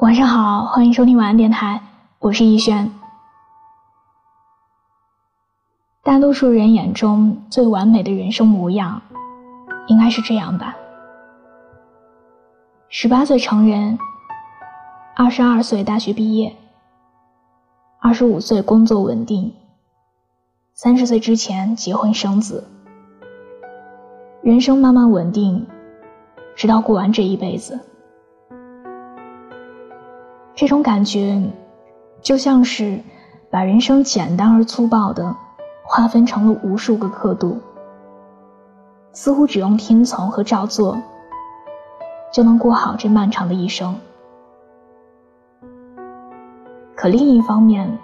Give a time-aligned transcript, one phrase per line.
[0.00, 1.82] 晚上好，欢迎收听晚安电台，
[2.20, 2.90] 我是逸轩。
[6.02, 9.02] 大多数人眼中最完美的人生模样，
[9.88, 10.74] 应该是这样吧：
[12.88, 13.98] 十八岁成人，
[15.14, 16.56] 二十二岁大学毕业，
[17.98, 19.52] 二十五岁工作稳定，
[20.72, 22.64] 三十岁之前结婚生子，
[24.42, 25.66] 人生慢慢稳定，
[26.56, 27.78] 直到过完这一辈子。
[30.54, 31.42] 这种感觉，
[32.20, 33.00] 就像是
[33.50, 35.34] 把人生简单而粗暴的
[35.84, 37.58] 划分成了无数个刻度，
[39.12, 41.00] 似乎只用听从和照做，
[42.30, 43.96] 就能过好这漫长的一生。
[46.94, 47.98] 可另一方面，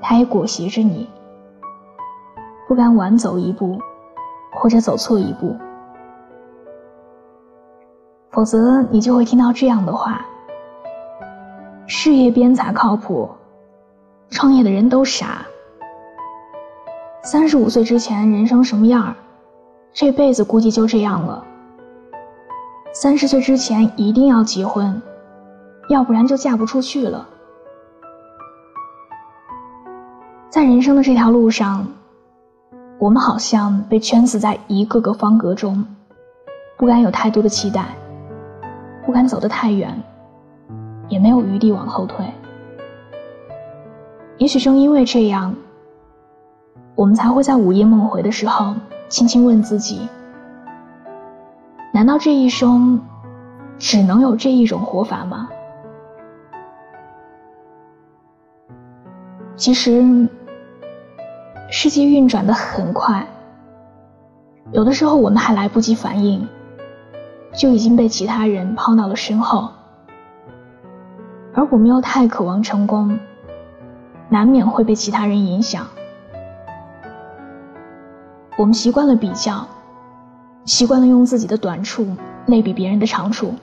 [0.00, 1.06] 它也裹挟着你，
[2.66, 3.78] 不敢晚走一步，
[4.54, 5.54] 或者走错一步，
[8.30, 10.24] 否则你就会听到这样的话。
[11.86, 13.28] 事业编才靠谱，
[14.30, 15.46] 创业的人都傻。
[17.22, 19.14] 三十五岁之前人生什么样儿
[19.92, 21.44] 这辈子估计就这样了。
[22.92, 25.00] 三十岁之前一定要结婚，
[25.88, 27.28] 要不然就嫁不出去了。
[30.48, 31.86] 在人生的这条路上，
[32.98, 35.84] 我们好像被圈死在一个个方格中，
[36.76, 37.86] 不敢有太多的期待，
[39.06, 40.02] 不敢走得太远。
[41.12, 42.24] 也没有余地往后退。
[44.38, 45.54] 也许正因为这样，
[46.94, 48.74] 我们才会在午夜梦回的时候，
[49.10, 50.08] 轻轻问自己：
[51.92, 52.98] 难道这一生
[53.78, 55.50] 只能有这一种活法吗？
[59.54, 60.26] 其实，
[61.70, 63.26] 世界运转的很快，
[64.72, 66.48] 有的时候我们还来不及反应，
[67.52, 69.68] 就已经被其他人抛到了身后。
[71.54, 73.18] 而我们又太渴望成功，
[74.28, 75.86] 难免会被其他人影响。
[78.56, 79.66] 我们习惯了比较，
[80.64, 82.06] 习惯了用自己的短处
[82.46, 83.54] 类比别人的长处，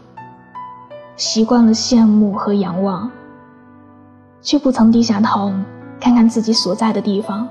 [1.15, 3.09] 习惯了羡慕和仰望，
[4.41, 5.51] 却不曾低下头
[5.99, 7.47] 看看自己所在的地方。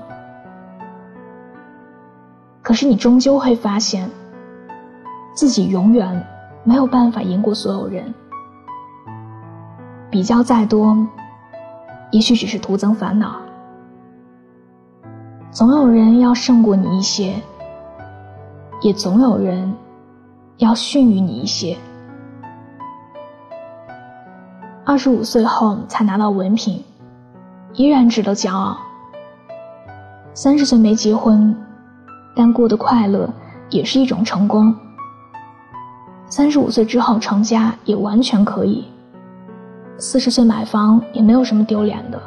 [2.61, 4.09] 可是你终究会发现，
[5.33, 6.25] 自己永远
[6.63, 8.13] 没有办法赢过所有人。
[10.09, 10.97] 比较再多，
[12.11, 13.35] 也许只是徒增烦恼。
[15.51, 17.35] 总有人要胜过你一些，
[18.81, 19.73] 也总有人
[20.57, 21.77] 要逊于你一些。
[24.85, 26.83] 二十五岁后才拿到文凭，
[27.73, 28.77] 依然值得骄傲。
[30.33, 31.55] 三十岁没结婚，
[32.35, 33.29] 但过得快乐
[33.69, 34.75] 也是一种成功。
[36.27, 38.87] 三十五岁之后成家也完全可以。
[39.99, 42.19] 四十岁买房也没有什么丢脸的。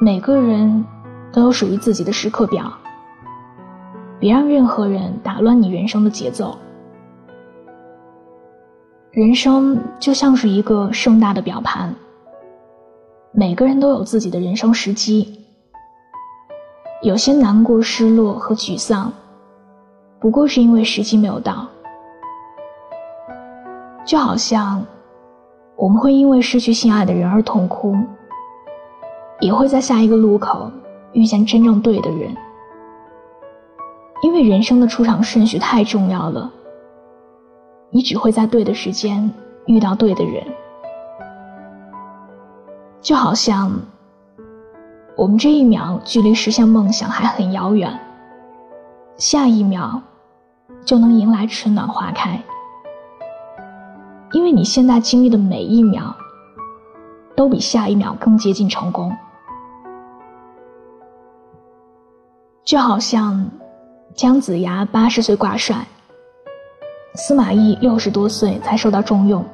[0.00, 0.84] 每个人
[1.32, 2.70] 都有属于自己的时刻表，
[4.18, 6.58] 别让任何人打乱你人生的节奏。
[9.12, 11.94] 人生就像是一个盛大的表盘，
[13.30, 15.38] 每个人都有自己的人生时机。
[17.02, 19.12] 有些难过、失落和沮丧，
[20.18, 21.68] 不过是因为时机没有到，
[24.04, 24.84] 就好像。
[25.82, 27.96] 我们会因为失去心爱的人而痛哭，
[29.40, 30.70] 也会在下一个路口
[31.10, 32.32] 遇见真正对的人。
[34.22, 36.48] 因为人生的出场顺序太重要了，
[37.90, 39.28] 你只会在对的时间
[39.66, 40.46] 遇到对的人。
[43.00, 43.72] 就好像
[45.16, 47.98] 我们这一秒距离实现梦想还很遥远，
[49.16, 50.00] 下一秒
[50.84, 52.40] 就能迎来春暖花开。
[54.32, 56.14] 因为你现在经历的每一秒，
[57.36, 59.14] 都比下一秒更接近成功。
[62.64, 63.50] 就好像
[64.14, 65.86] 姜子牙八十岁挂帅，
[67.14, 69.44] 司马懿六十多岁才受到重用，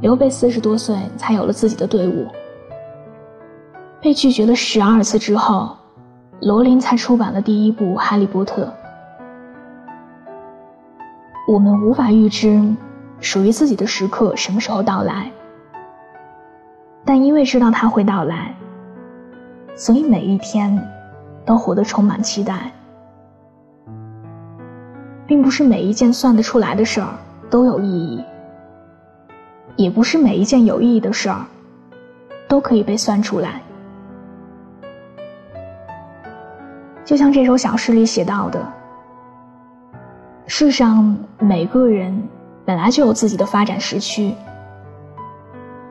[0.00, 2.26] 刘备四十多岁才有了自己的队伍。
[4.00, 5.76] 被拒绝了十二次之后，
[6.40, 8.64] 罗琳才出版了第一部《哈利波特》。
[11.46, 12.74] 我们无法预知。
[13.24, 15.32] 属于自己的时刻什么时候到来？
[17.06, 18.54] 但因为知道它会到来，
[19.74, 20.78] 所以每一天
[21.46, 22.70] 都活得充满期待。
[25.26, 27.08] 并不是每一件算得出来的事儿
[27.48, 28.22] 都有意义，
[29.76, 31.46] 也不是每一件有意义的事儿
[32.46, 33.62] 都可以被算出来。
[37.06, 38.70] 就像这首小诗里写到的
[40.46, 42.22] ：“世上每个人。”
[42.64, 44.34] 本来就有自己的发展时区，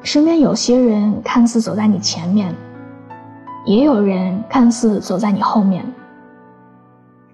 [0.01, 2.53] 身边有些人看似走在你前面，
[3.65, 5.85] 也有人看似走在你后面，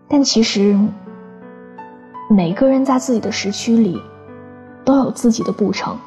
[0.10, 0.78] 但其实
[2.30, 4.02] 每个人在自己的时区里
[4.84, 5.98] 都有自己的步程，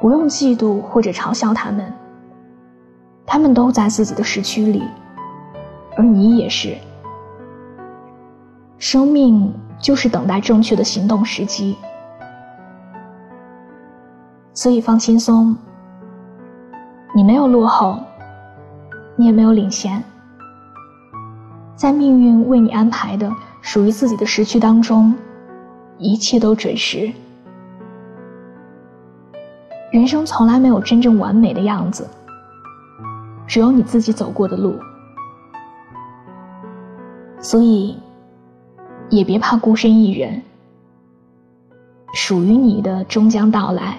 [0.00, 1.92] 不用嫉妒或者嘲笑他们，
[3.26, 4.84] 他们都在自己的时区里，
[5.96, 6.76] 而你也是。
[8.82, 11.78] 生命就是等待正确的行动时机。
[14.52, 15.56] 所以放轻松，
[17.14, 17.96] 你没有落后，
[19.14, 20.02] 你也没有领先，
[21.76, 23.30] 在命运为你安排的
[23.60, 25.14] 属于自己的时区当中，
[25.96, 27.08] 一切都准时。
[29.92, 32.04] 人生从来没有真正完美的样子，
[33.46, 34.74] 只有你自己走过的路，
[37.38, 37.96] 所以
[39.12, 40.40] 也别怕孤身一人，
[42.14, 43.98] 属于你的终将到来。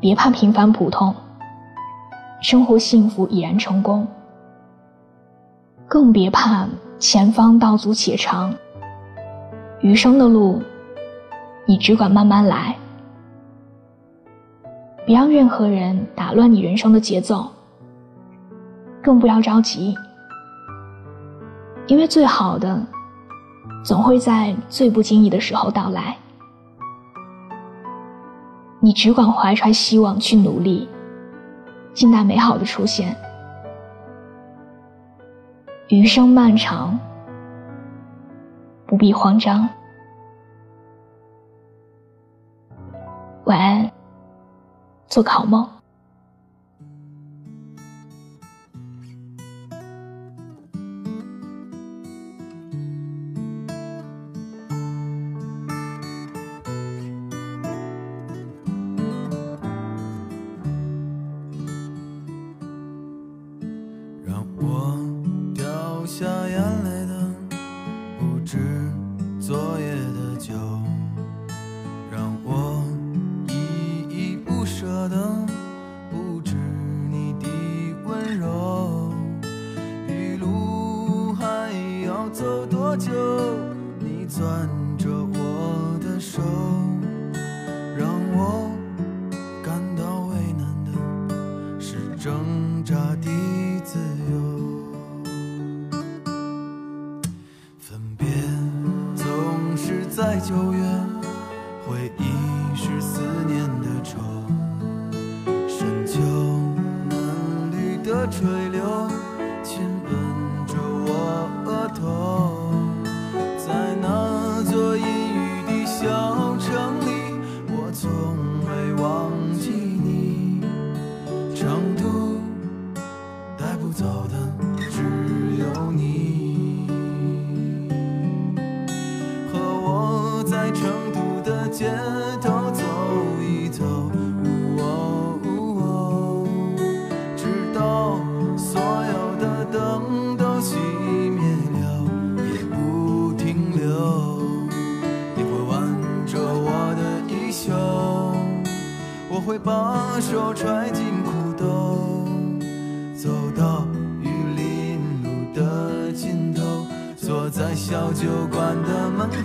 [0.00, 1.14] 别怕平凡普通，
[2.40, 4.08] 生活幸福已然成功。
[5.86, 6.66] 更别怕
[6.98, 8.54] 前方道阻且长，
[9.82, 10.62] 余生的路，
[11.66, 12.74] 你只管慢慢来。
[15.04, 17.46] 别让任何人打乱你人生的节奏，
[19.02, 19.94] 更不要着急，
[21.86, 22.82] 因为最好的，
[23.82, 26.16] 总会在最不经意的时候到来。
[28.80, 30.88] 你只管怀揣希望去努力，
[31.92, 33.16] 静待美好的出现。
[35.88, 36.98] 余生漫长，
[38.86, 39.68] 不必慌张。
[43.44, 43.90] 晚安，
[45.08, 45.79] 做个好梦。
[92.22, 93.30] 挣扎的
[93.82, 93.98] 自
[94.30, 94.36] 由。
[97.78, 98.28] 分别
[99.16, 100.79] 总是在九月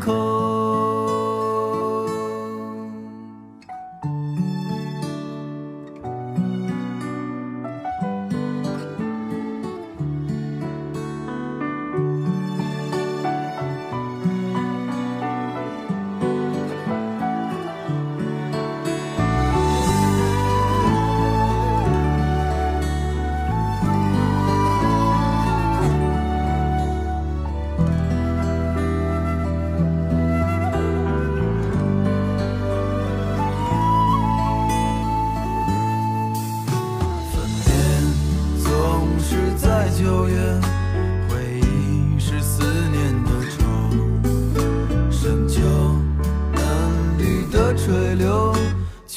[0.06, 0.35] 的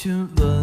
[0.01, 0.58] 亲吻。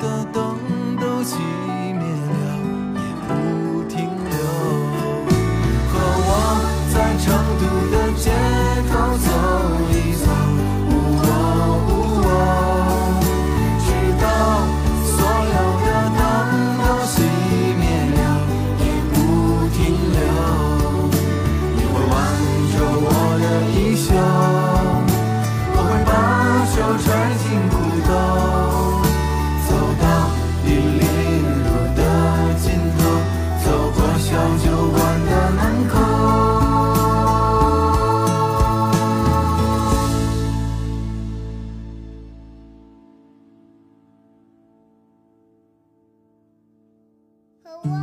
[0.00, 0.49] 的灯。
[47.70, 47.99] Hello.